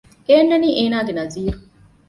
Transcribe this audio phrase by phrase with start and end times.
[0.27, 1.57] އެ އަންނަނީ އޭނާގެ ނަޒީރު